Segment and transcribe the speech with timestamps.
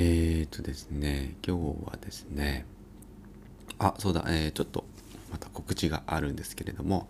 [0.00, 2.66] えーとですね今日はですね
[3.80, 4.84] あそうだ、えー、ちょっと
[5.32, 7.08] また告知があるんですけれども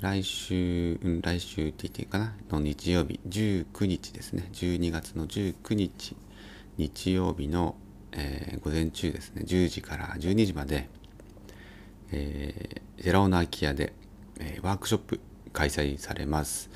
[0.00, 2.34] 来週、来週って言っていいかな？
[2.50, 4.48] の日曜日19日ですね。
[4.52, 6.16] 12月の19日
[6.76, 7.76] 日曜日の、
[8.10, 9.44] えー、午前中ですね。
[9.46, 10.88] 10時から12時まで、
[12.10, 13.94] えー、寺尾の空き家で、
[14.40, 15.20] えー、ワークショップ
[15.52, 16.70] 開催されます。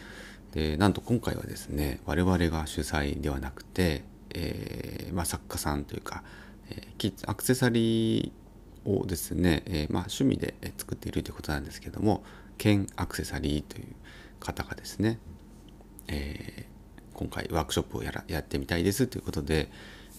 [0.53, 6.23] でなんと今回はですね我々が主催ではなくて、えーまあ、作家さんというか、
[6.71, 12.23] えー、アクセサリーをですね、えーまあ、趣味で作っているということなんですけども
[12.57, 13.87] ケンアクセサリーという
[14.41, 15.19] 方がですね、
[16.09, 16.67] え、
[17.15, 19.71] 今回ワークショップをやらやってみたいですということで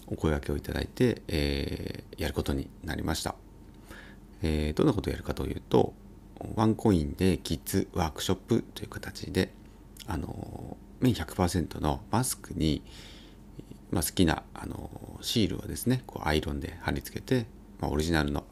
[0.06, 3.34] お声掛けをいただいて、え、やることになりました、
[4.42, 5.94] え、どんなことをやるかというと
[6.54, 9.52] ワンコインでキッズワークショップという形で
[10.06, 12.82] あの綿100%のマスクに、
[13.90, 17.46] まあ、好きなあのシールをですねこうアイロンで貼り付けて、
[17.80, 18.44] まあ、オリジナルの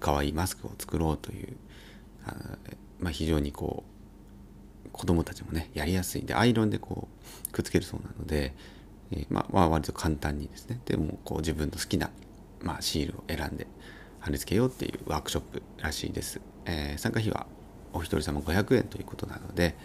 [0.00, 1.56] 可愛いマスクを作ろうという
[2.26, 2.34] あ、
[2.98, 3.84] まあ、非常にこ
[4.86, 7.08] う子供たちもねやりやすいんでアイロンでこ
[7.48, 8.54] うくっつけるそうなので、
[9.12, 12.10] えー、まあ、まあ割と簡単にですねでもこう自分の好きな、
[12.62, 13.66] まあ、シールを選んで
[14.20, 16.40] 貼り付けようっていうワークショップらしいです。
[16.64, 17.46] えー、参加費は
[17.92, 19.76] お一人様500円ということなので、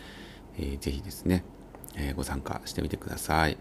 [0.57, 1.43] えー、ぜひですね、
[1.95, 3.57] えー、ご参加してみてください。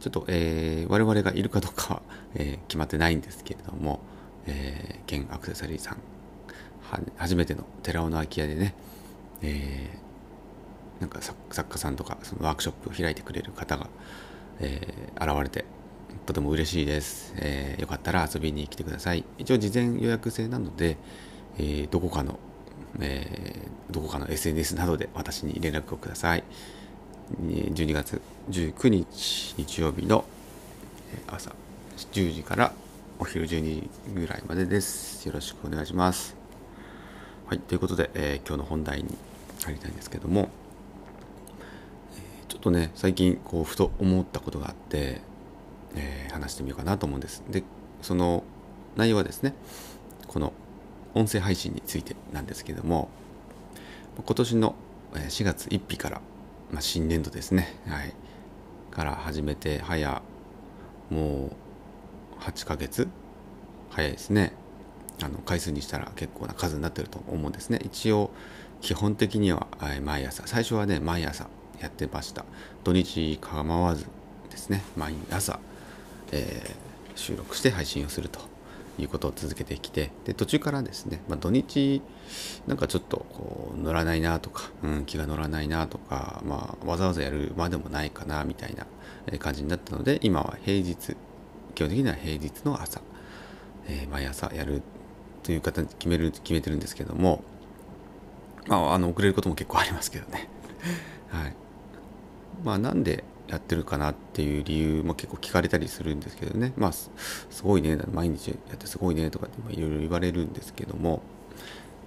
[0.00, 2.02] ちょっと、えー、我々がいるかどうかは、
[2.34, 4.00] えー、決まってないんですけれども、
[4.46, 5.98] えー、現アクセサリーさん
[6.90, 8.74] は初めての寺尾の空き家でね、
[9.42, 13.88] えー、なんか作家さんとかそのワークショップを開いてくれる方が、
[14.60, 15.64] えー、現れて
[16.26, 19.24] とても嬉しいです、えー、よかったら遊びに来てください。
[19.38, 20.96] 一応事前予約制なので、
[21.58, 22.38] えー、どこかの、
[23.00, 26.44] えー、どこかの SNS などで私に連絡をください。
[27.36, 30.24] 12月19日日曜日の
[31.26, 31.52] 朝
[32.12, 32.72] 10時から
[33.18, 35.26] お昼12時ぐらいまでです。
[35.26, 36.36] よろしくお願いします。
[37.46, 39.16] はい、ということで、えー、今日の本題に
[39.64, 40.48] 入りたいんですけども、
[42.12, 45.20] えー、ちょっとね、最近こうふと思ったことがあって、
[45.94, 47.42] えー、話してみようかなと思うんです。
[47.50, 47.62] で、
[48.00, 48.42] その
[48.96, 49.54] 内容はですね、
[50.28, 50.54] この
[51.14, 53.10] 音声配信についてなんですけども、
[54.16, 54.74] 今年の
[55.12, 56.20] 4月1日から
[56.70, 58.12] まあ、新年度ですね、はい、
[58.90, 60.22] から始めて早
[61.10, 61.56] も
[62.38, 63.08] う8ヶ月？
[63.90, 64.52] 早いですね。
[65.20, 67.80] あの回数にしたら結構な数になってると思うんですね。
[67.82, 68.30] 一応
[68.80, 69.66] 基本的には
[70.04, 70.46] 毎朝。
[70.46, 71.48] 最初はね毎朝
[71.80, 72.44] やってました。
[72.84, 74.06] 土日構わず
[74.50, 74.84] ですね。
[74.96, 75.58] 毎朝、
[76.30, 78.40] えー、収録して配信をすると。
[78.98, 82.02] いうことを続けてきてで途中からですね、まあ、土日
[82.66, 91.16] なんかちょっとこう乗らないなとか、うん、気が乗らないなとか、まあ、わざわざやるまでもないかなみたいな感じになったので今は平日
[91.74, 93.00] 基本的には平日の朝、
[93.86, 94.82] えー、毎朝やる
[95.42, 97.42] という形決める決めてるんですけども
[98.68, 100.48] まああの遅れることも結構ありますけどね。
[101.28, 101.54] はい。
[102.64, 106.72] まあなんでやってるかなっていう理由も結構聞かれたりするんですけどね。
[106.76, 107.10] まあす
[107.62, 111.22] ごいね毎日やってすごいねとかっていろいろ言われるんですけども。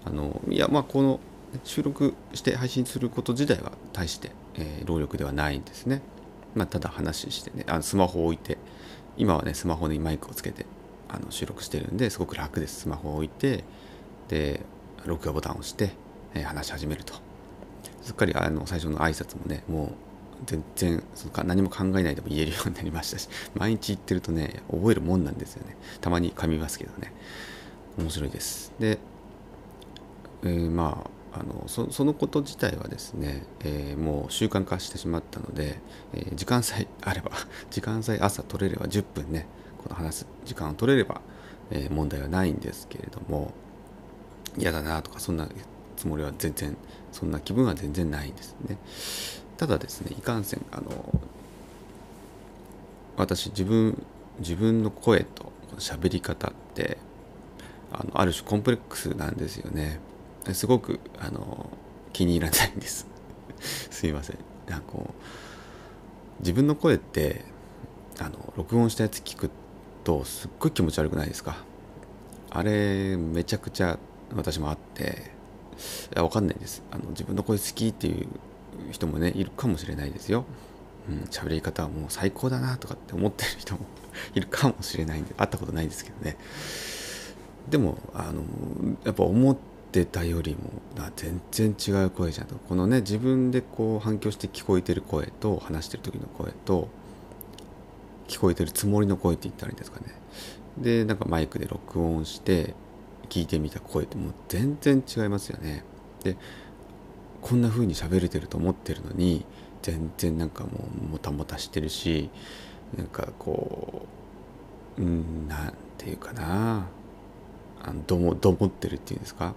[0.04, 1.20] あのいやまあこの
[1.64, 6.02] 収録して配信すること自体は大して、えー、労力ではないんですね、
[6.56, 8.58] まあ、ただ話してねあのスマホを置いて
[9.18, 10.66] 今はねスマホにマイクをつけて
[11.10, 12.82] あの収録してるんですごく楽です。
[12.82, 13.64] スマホを置いて
[14.30, 14.62] で
[15.06, 15.92] 録画ボタンを押して、
[16.34, 17.14] えー、話し始めると。
[18.02, 19.92] すっかりあの最初の挨拶もねもう
[20.46, 25.76] 全然その何も考えないでも言えるようになりましたし 毎日言ってるとね覚えるもんなんですよね。
[26.02, 27.14] たまに噛みますけどね。
[27.98, 28.72] 面白いです。
[28.80, 29.00] で、
[30.44, 35.80] えー、まああのそのこと自体はですね、えー、もう習慣化してしまったので、
[36.14, 37.32] えー、時間さえあれば
[37.72, 41.22] 時間さえ朝取れれば10分ねこの話す時間を取れれば、
[41.72, 43.52] え問題はないんですけれども
[44.58, 45.48] 嫌だなとかそんな
[45.96, 46.78] つもりは全然
[47.12, 48.78] そんな気分は全然ないんですね。
[49.62, 51.22] ただですねいかんせんあの
[53.16, 54.04] 私自分
[54.40, 56.98] 自分の声と喋り方って
[57.92, 60.00] あのある種コンプレックスなんですよね。
[60.54, 61.70] すごくあの
[62.12, 63.06] 気に入らないんです。
[63.62, 64.38] すいません。
[64.68, 67.46] なんかこう自分の声って
[68.18, 69.52] あの録音したやつ聞く
[70.04, 71.58] とすっごい気持ち悪くないですか？
[72.50, 74.00] あれめちゃくちゃ
[74.36, 75.32] 私もあって
[76.16, 76.82] いやわかんないです。
[76.90, 78.28] あの自分の声好きっていう
[78.92, 80.46] 人もねいるかもしれないですよ。
[81.10, 83.82] うん、喋り方はもう最高だなとかって思ってる人も
[84.36, 86.38] いるかもしれないんで会ったことないですけどね。
[87.70, 88.44] でもあの
[89.04, 89.58] やっぱ思っ
[89.92, 90.72] てたよりも
[91.16, 92.56] 全然違う声じゃんと。
[92.56, 96.88] このね自分でこう反響して聞こえてる声と話してる時の声と
[98.28, 100.08] 聞こえてるつもりの声って言ったらいいんですかね。
[100.78, 102.74] でなんかマイクで録音して
[103.30, 105.84] 聞いてみた声ってもう全然違いますよね。
[106.24, 106.38] で
[107.42, 109.46] こんな風に喋れてると思ってるのに
[109.82, 110.70] 全然なんかも
[111.08, 112.30] うもたもたしてるし
[112.96, 114.06] なんかこ
[114.98, 116.88] ううんなんていうかな。
[117.84, 119.54] あのどもどもってるっていうんですか。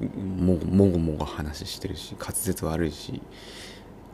[0.00, 3.22] ももごもご話してるし滑舌悪いし、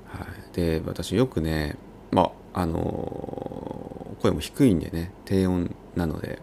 [0.07, 1.77] はい、で私よくね
[2.11, 6.41] まああの声も低いんでね低音なので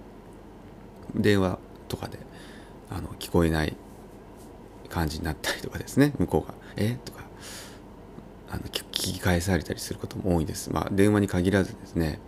[1.14, 2.18] 電話とかで
[2.90, 3.76] あの聞こえない
[4.90, 6.98] 感じになったりとかですね向こうが「え？
[7.06, 7.24] とか
[8.50, 10.72] あの聞き返されたりすることも多いです。
[10.72, 12.20] まあ、電話に限らずですね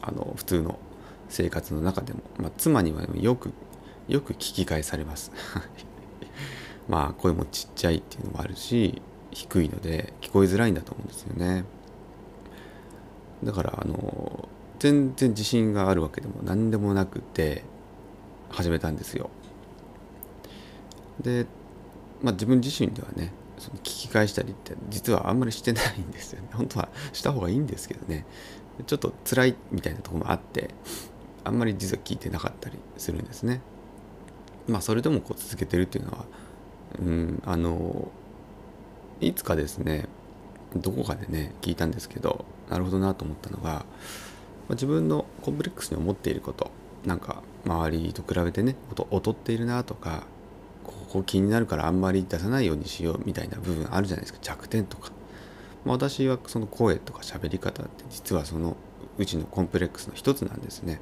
[0.00, 0.78] あの普通の
[1.28, 3.52] 生活の中でも、まあ、妻にはよく
[4.08, 5.30] よく聞き返されます。
[6.88, 11.64] まあ声もちっちゃいっていうのもあるし低いので聞こえづらいんだと思うんですよね。
[13.44, 17.64] だからあの全然自信があるわけでも何でもなくて
[18.48, 19.30] 始めたんですよ。
[21.20, 21.46] で、
[22.22, 26.48] まあ、自分自身ではねその聞き返したりって実はあんまりしてないんですよね。
[26.54, 28.24] 本当はした方がいいんですけどね。
[28.86, 30.70] ちょっと辛いみたいなとこもあって
[31.42, 33.60] あんまり実は聞いてなかったりするんですね。
[34.68, 36.26] まあそれでもこう続けてるっていうのは
[37.00, 38.10] うんあの
[39.20, 40.06] いつかですね
[40.76, 43.86] どこかでね聞いたんですけどなるほどなと思ったのが、
[44.68, 46.70] ま、自分のコンプレックスに思っていること
[47.04, 48.76] なんか周りと比べてね
[49.10, 50.24] 劣っているなとか
[51.08, 54.38] ここ気になるからあんまり出さないようにしようみたいな部分あるじゃないですか。
[54.42, 55.10] 弱点とか、
[55.84, 58.76] まあ、私はその声とか喋り方って実はその
[59.16, 61.00] うちのコンプレックスの一つなんですね。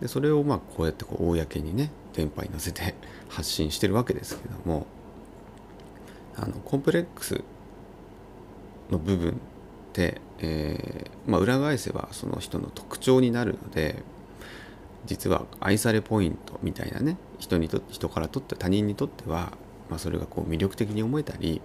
[0.00, 2.94] でそれをまあこうやってこう公にね電波に乗せて
[3.28, 4.86] 発信してるわけですけども
[6.36, 7.42] あのコンプレックス
[8.90, 9.34] の部分っ
[9.92, 14.02] て、えーまあ、裏返せばその人の特徴になるので
[15.06, 19.52] 実は愛されポイントみたいなね人にと人からとって他人にとっては、
[19.90, 21.60] まあ、それがこう魅力的に思えたり、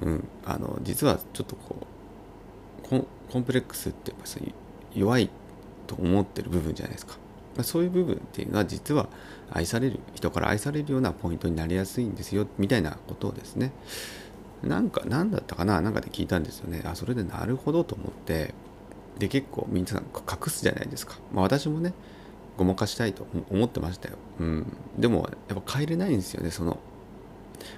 [0.00, 4.26] うん、あの実はちょっとこうコンプレックスってやっぱ
[4.94, 5.30] 弱い
[5.86, 7.14] と思ってる部分じゃないですか、
[7.56, 9.08] まあ、そういう部分っていうのは実は
[9.50, 13.72] 愛される人から愛されるようなポイントになりやすいんですよみたいなことをですね。
[14.62, 16.82] なんか何だったかななんかで聞いたんですよね。
[16.84, 18.54] あそれでなるほどと思って。
[19.18, 21.92] で結構皆さん隠すじゃないですか、まあ、私もね
[22.56, 26.78] ごまかしたいと思ってましたよ、うん、でもやっぱ変えれないんですよねその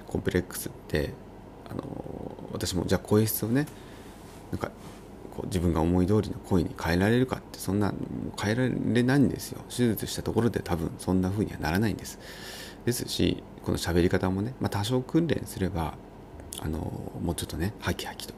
[0.07, 1.25] コンプレックスって。
[1.69, 1.83] あの
[2.51, 3.65] 私もじゃあ声質をね
[4.51, 4.71] なんか
[5.35, 7.93] こう自分が思い通りの声に変えられるかってそんな
[8.41, 9.61] 変えられないんですよ。
[9.69, 12.19] 手術したところで多分そんな風にはならないんです。
[12.85, 15.95] ですしこの喋り方もね、まあ、多少訓練すれば
[16.61, 16.79] あの
[17.21, 18.33] もうちょっとねハキハキと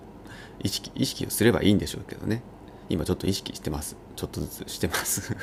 [0.64, 2.42] 意識意識をすればいいんでしょうけどね。
[2.90, 3.96] 今ちょっと意識してます。
[4.16, 5.36] ちょっとずつしてます。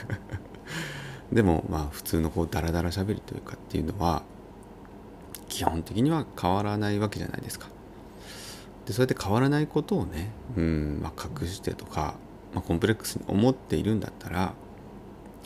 [1.33, 4.23] でもまあ普通のこうダラダラしゃべりというかっていうのは
[5.49, 7.69] 基本的には変わらないわけじゃないですか。
[8.87, 12.17] でそうやって変わらないことをね、うんまあ、隠してとか、
[12.53, 14.53] まあ、コンプレックスに思っているんだったら、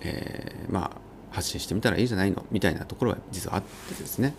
[0.01, 1.01] えー、まあ
[1.31, 2.45] 発信してみたらいいじゃないの？
[2.51, 4.35] みたいなところは実はあってですね。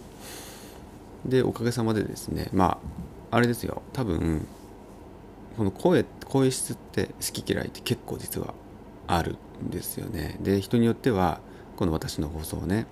[1.26, 2.80] でおかげさまでですねま
[3.32, 3.82] ああれですよ。
[3.94, 4.48] 多分
[5.60, 8.54] この声声質って好き嫌いって結構実は
[9.08, 10.38] あるんですよね。
[10.40, 11.42] で人によっては
[11.76, 12.86] この私の放送をね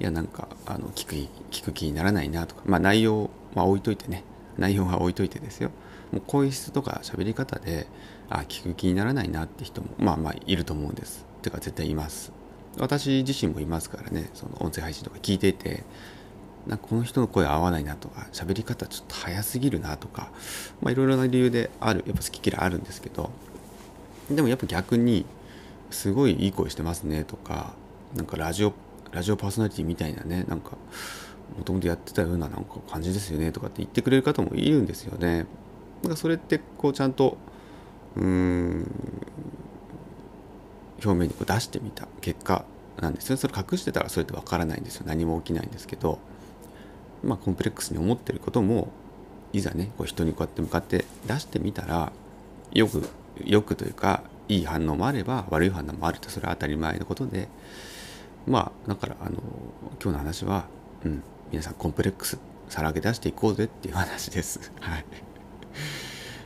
[0.00, 1.14] いやなんかあの聞く
[1.52, 4.24] 聞く気にならないなとかまあ内容は置いといてね
[4.58, 5.70] 内容は置いといてですよ。
[6.10, 7.86] もう声質とか喋り方で
[8.28, 11.24] あ聞く気にならないなって人もまあまあいると思うんです。
[11.42, 12.32] てか絶対います。
[12.78, 15.84] 私自身もいますからねその音声配信とか聞いていて
[16.66, 20.30] なんかこの人の声合わないなとか喋り方ちょっと早すぎるなとか
[20.86, 23.30] いろいろな理由であるやっぱ好き嫌いあるんですけど
[24.30, 25.26] でもやっぱ逆に
[25.90, 27.74] すごいいい声してますねとか
[28.14, 28.72] なんかラジオ
[29.10, 30.76] ラジオパーソナリティみたいなねなんか
[31.58, 35.46] もともとやってたようななんか感じですよねとかって言ってくれる方もいるんですよね。
[36.02, 37.36] なんかそれってこうちゃんと
[38.16, 38.90] うん
[41.04, 42.64] 表面にこう出してみた結果
[43.00, 45.04] なんですよそれ隠してたらそれってわからないんですよ。
[45.06, 46.18] 何も起きないんですけど。
[47.24, 48.88] まあコンプレックスに思ってることも
[49.52, 52.12] いざねこう人にこうやって向かって出してみたら
[52.72, 53.08] よく
[53.44, 57.48] よくというかいい反応もあれば悪い反応もあるとそれは当たり前のことで
[58.46, 59.38] まあだからあの
[60.02, 60.64] 今日の話は、
[61.04, 62.38] うん、皆さんコンプレックス
[62.68, 64.72] さらけ出していこうぜっていう話です。
[64.80, 65.04] はい、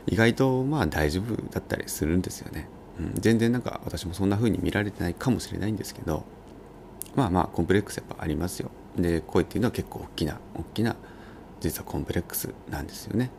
[0.07, 2.67] 意外とまあ大丈夫だったりするんですよね。
[2.99, 6.25] うん、全然なんか私もそんな風に見られてないかもしれないんですけど
[7.15, 8.71] まあまあコンプレックスやっぱありますよ。
[8.97, 10.95] で声っていうのは結構大きな大きな
[11.59, 13.29] 実はコンプレックスなんですよね。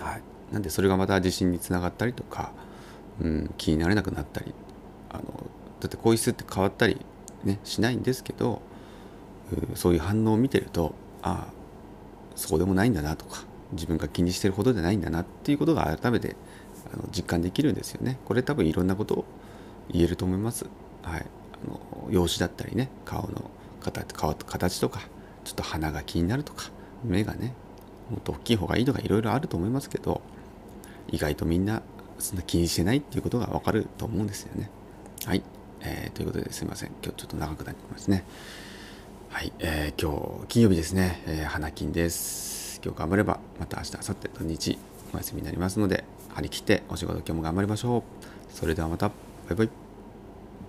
[0.00, 0.22] はい、
[0.52, 2.52] なんでそれがまた自信につながったりとか、
[3.20, 4.52] うん、気になれなくなったり
[5.10, 5.22] あの
[5.80, 7.00] だって声質って変わったり、
[7.44, 8.60] ね、しないんですけど
[9.74, 11.52] そういう反応を見てるとああ
[12.34, 16.36] そうでもないんだなとか自分が気にしてるほどじゃないんだなっていうことが改めて
[16.92, 18.18] あの実感できるんですよね。
[18.24, 19.24] これ多分いろんなことを
[19.90, 20.66] 言えると思います。
[21.02, 23.50] はい、あの容姿だったりね顔の
[23.92, 25.00] 形顔形とか
[25.44, 26.70] ちょっと鼻が気になるとか
[27.04, 27.54] 目がね
[28.10, 30.20] もっと大きい方がいいとかいろいろあると思いますけど
[31.08, 31.82] 意外とみんな
[32.18, 34.70] そんな気にしてないっていうことがわかると思うんですよね。
[35.24, 35.42] はい、
[35.80, 38.24] えー、ということですいません今日ちょっと長くなりますね。
[39.30, 42.80] はい、えー、今日金曜日ですね、えー、花金です。
[42.84, 44.78] 今日頑張ればまた明日明後日土日
[45.14, 48.02] お休みになりますので張り切ってお仕事今日も頑張りましょう。
[48.52, 49.14] それではまたバ
[49.52, 49.85] イバイ。